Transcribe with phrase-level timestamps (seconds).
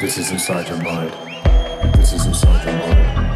[0.00, 1.12] This is inside your mind.
[1.96, 3.29] This is inside your mind.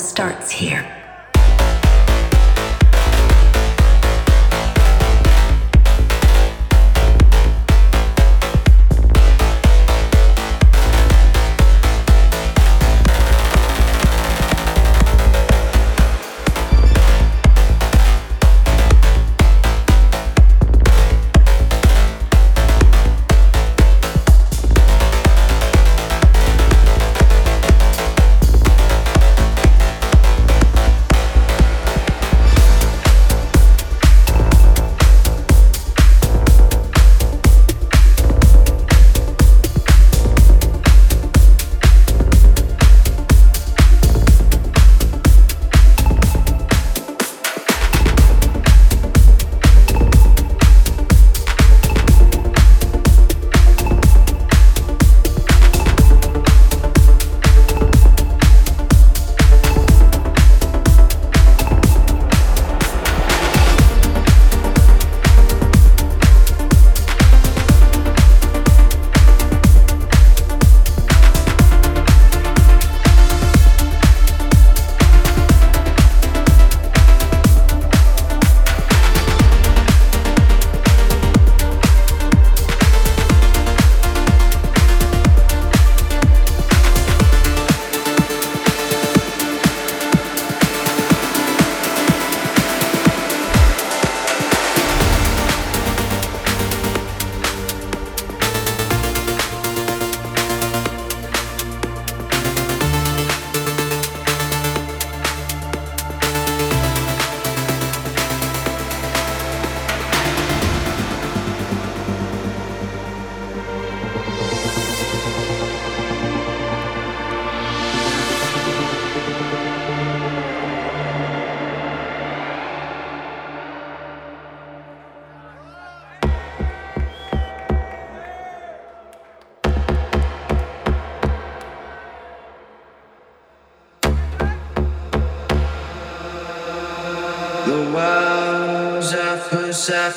[0.00, 0.89] Starts here.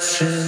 [0.03, 0.42] Perception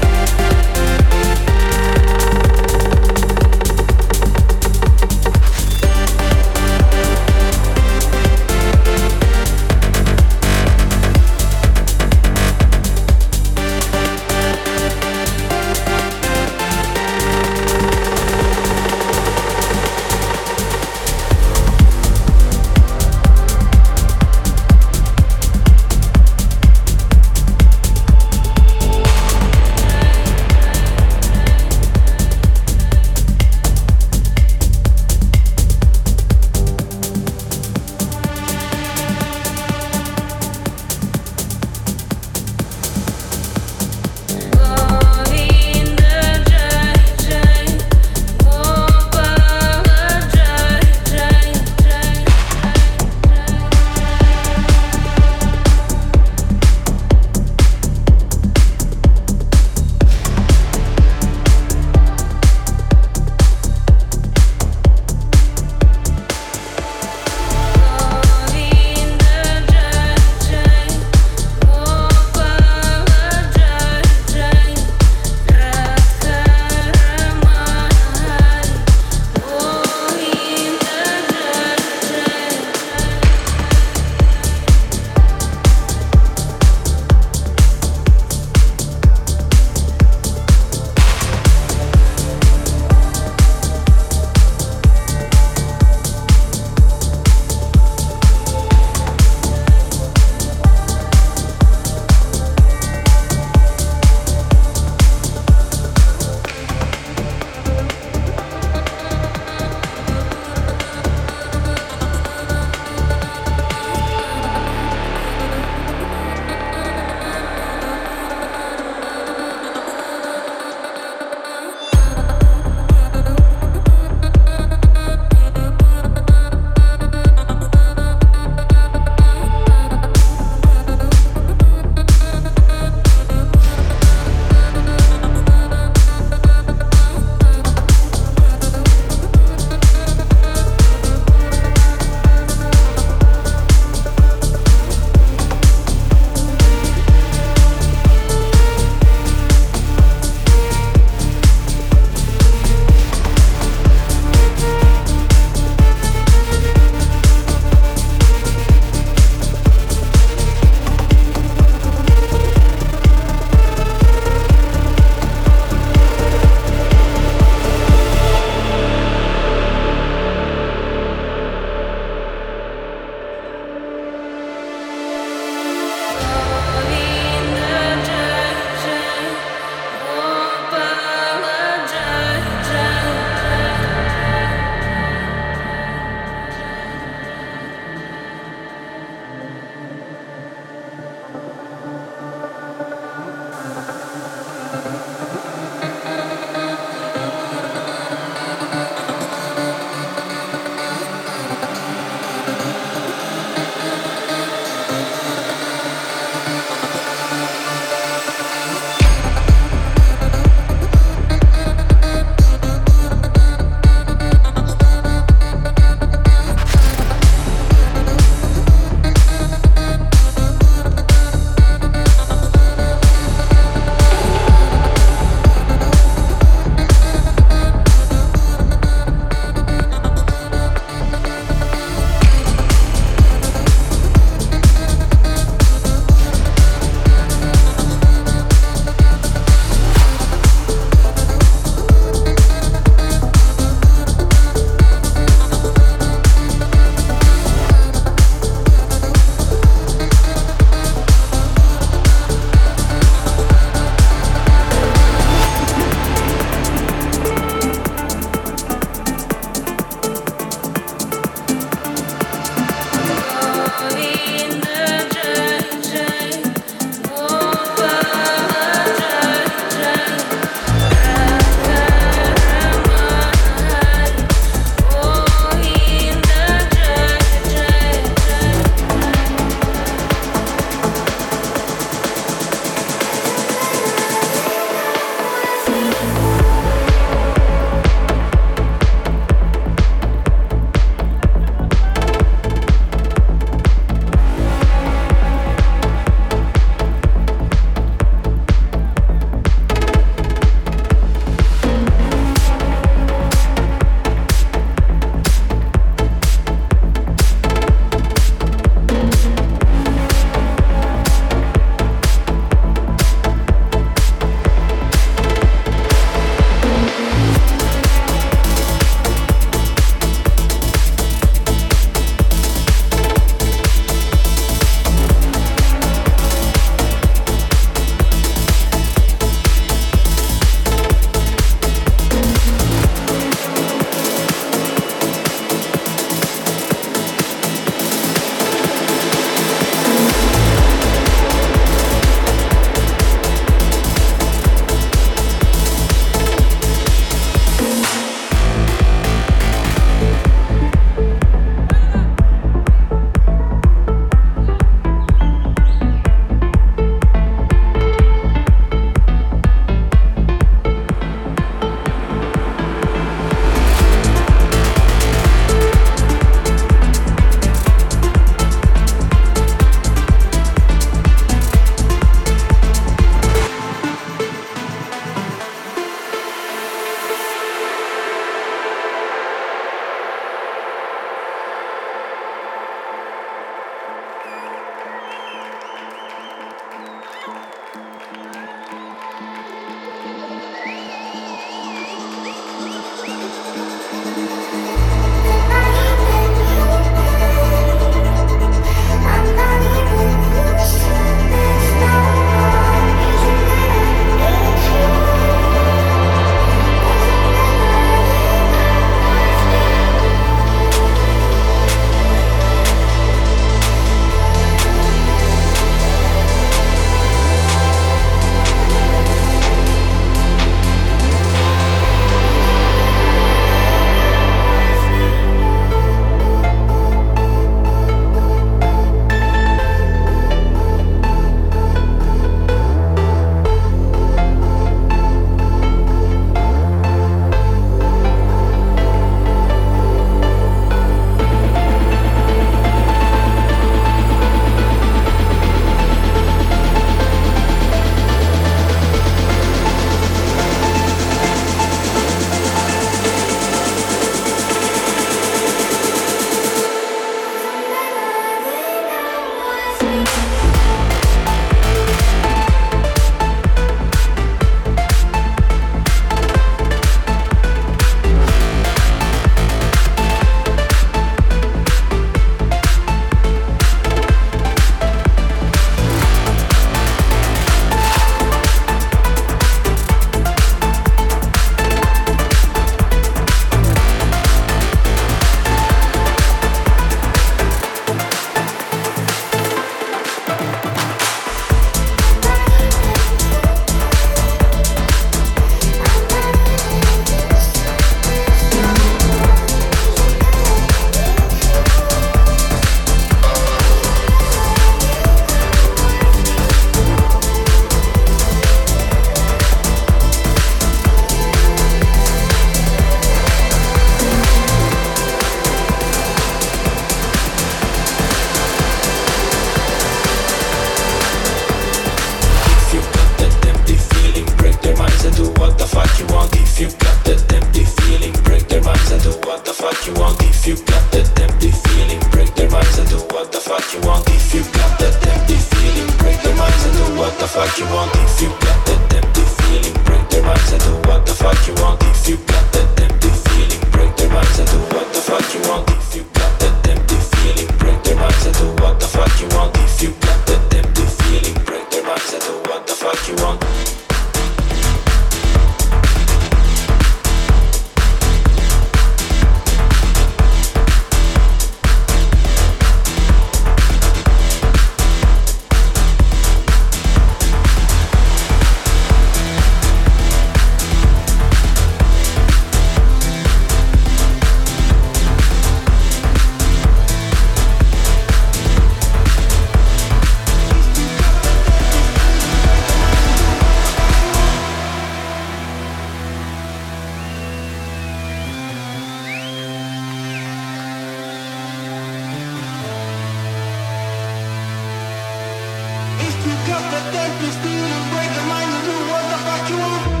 [596.23, 599.49] You got the dead, you steal and break the mind, you do what the fuck
[599.49, 600.00] you want.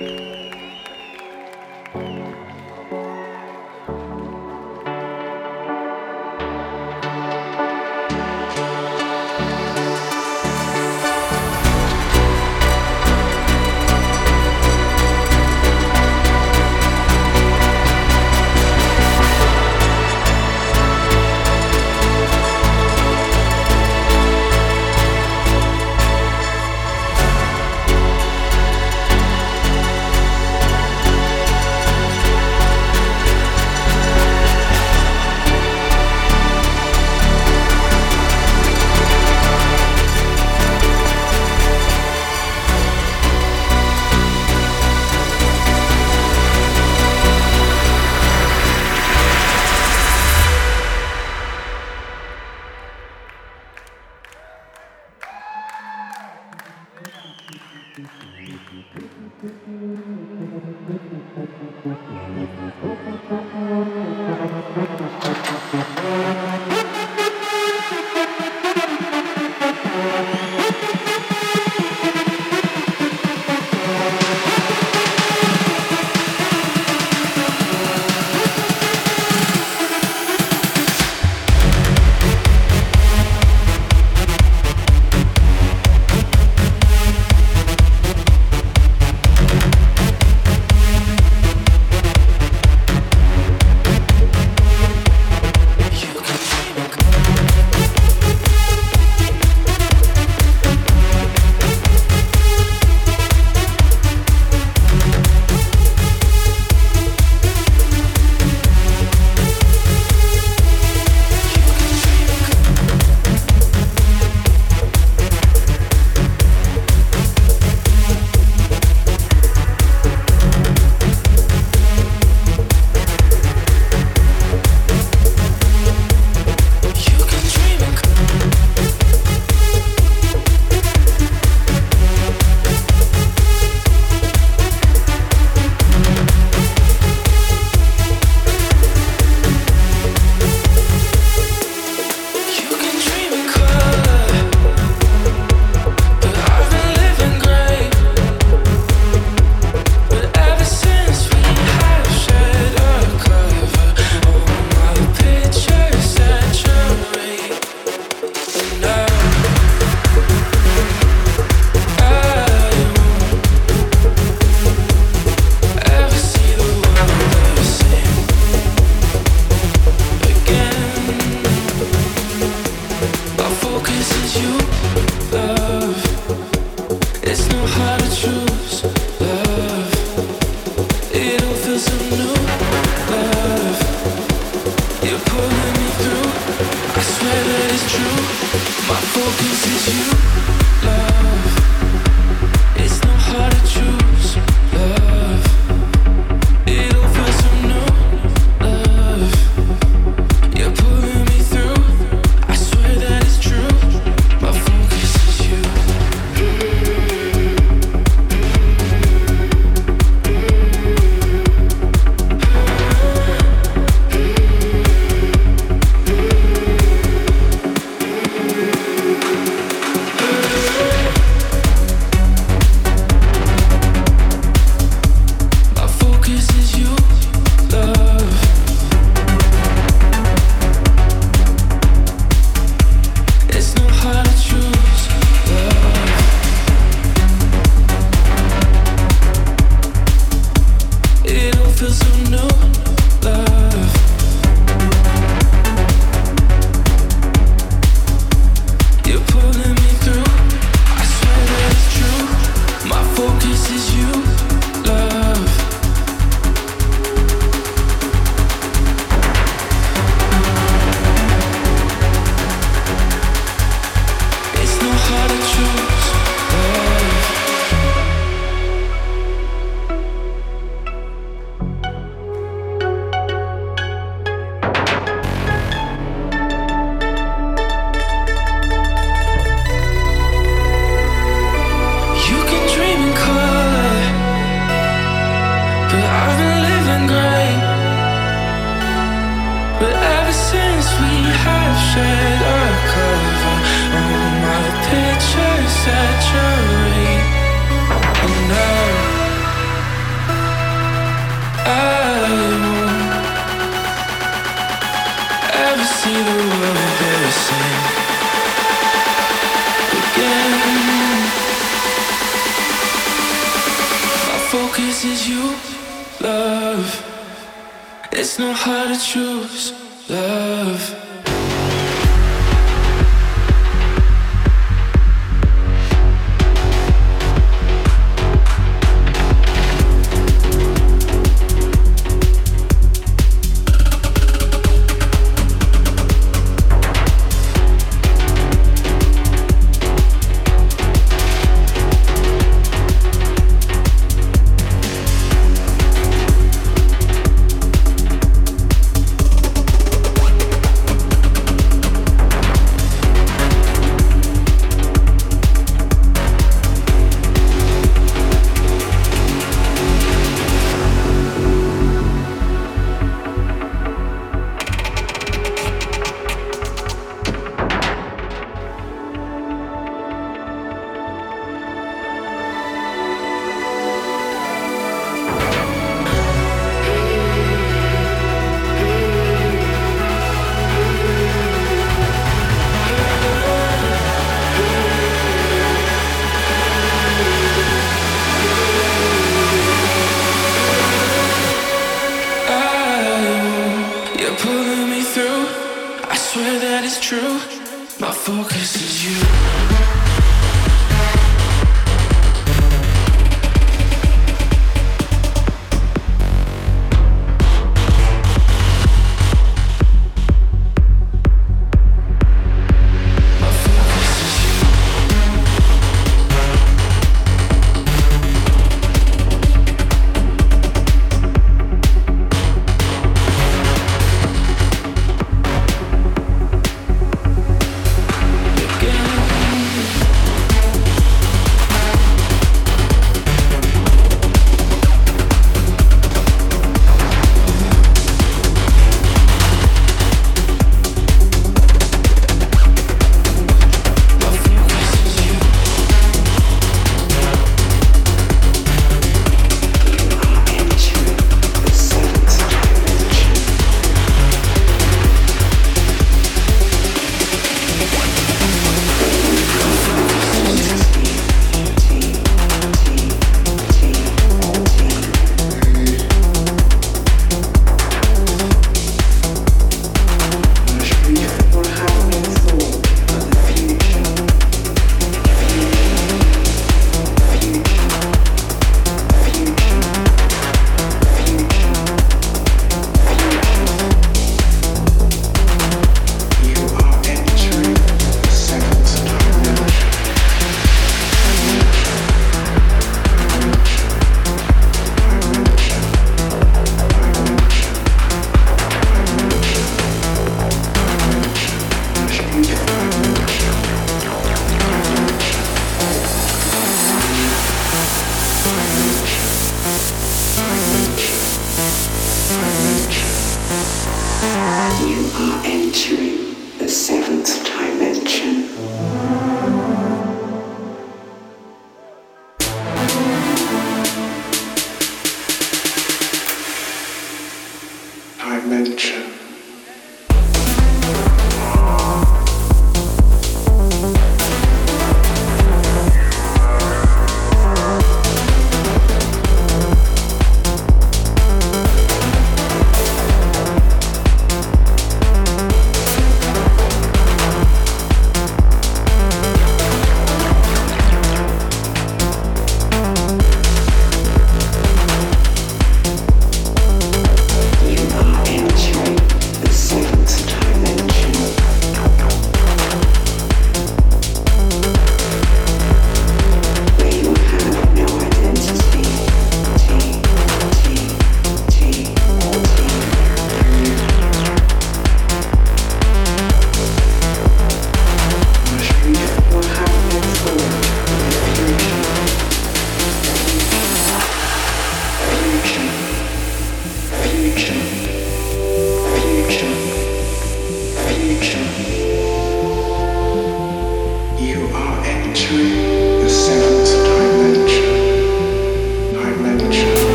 [0.00, 0.57] Música